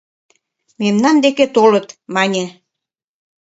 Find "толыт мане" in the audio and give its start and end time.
1.55-2.45